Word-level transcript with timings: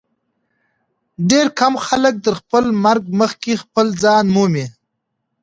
ډېر 1.29 1.47
کم 1.59 1.73
خلک 1.85 2.13
تر 2.25 2.33
خپل 2.39 2.63
مرګ 2.83 3.03
مخکي 3.19 3.53
خپل 3.63 3.87
ځان 4.03 4.25
مومي. 4.35 4.65